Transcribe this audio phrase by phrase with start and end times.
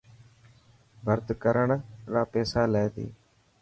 [1.05, 1.67] ڀرت ڪرڻ
[2.13, 3.07] را پيسالي تي.